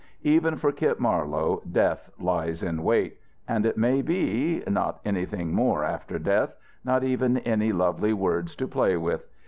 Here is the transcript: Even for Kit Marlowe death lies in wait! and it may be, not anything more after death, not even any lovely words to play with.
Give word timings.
Even 0.23 0.55
for 0.57 0.71
Kit 0.71 0.99
Marlowe 0.99 1.61
death 1.71 2.09
lies 2.19 2.63
in 2.63 2.81
wait! 2.81 3.19
and 3.47 3.67
it 3.67 3.77
may 3.77 4.01
be, 4.01 4.63
not 4.67 4.99
anything 5.05 5.53
more 5.53 5.83
after 5.83 6.17
death, 6.17 6.55
not 6.83 7.03
even 7.03 7.37
any 7.37 7.71
lovely 7.71 8.11
words 8.11 8.55
to 8.55 8.67
play 8.67 8.97
with. 8.97 9.27